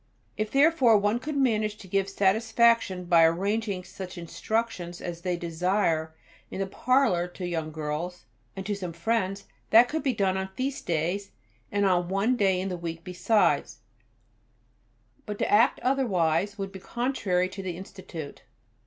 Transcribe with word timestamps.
If 0.35 0.49
therefore 0.49 0.97
one 0.97 1.19
could 1.19 1.37
manage 1.37 1.77
to 1.77 1.87
give 1.87 2.09
satisfaction 2.09 3.05
by 3.05 3.23
arranging 3.23 3.83
such 3.83 4.17
instructions 4.17 4.99
as 4.99 5.21
they 5.21 5.37
desire 5.37 6.15
in 6.49 6.59
the 6.59 6.65
parlour 6.65 7.27
to 7.27 7.47
young 7.47 7.71
girls, 7.71 8.25
and 8.55 8.65
to 8.65 8.73
some 8.73 8.93
friends, 8.93 9.45
that 9.69 9.87
could 9.87 10.01
be 10.01 10.13
done 10.15 10.37
on 10.37 10.47
feast 10.55 10.87
days, 10.87 11.29
and 11.71 11.85
on 11.85 12.09
one 12.09 12.35
day 12.35 12.59
in 12.59 12.69
the 12.69 12.77
week 12.77 13.03
besides, 13.03 13.81
but 15.27 15.37
to 15.37 15.51
act 15.51 15.79
otherwise 15.81 16.57
would 16.57 16.71
be 16.71 16.79
contrary 16.79 17.47
to 17.49 17.61
the 17.61 17.77
Institute. 17.77 18.41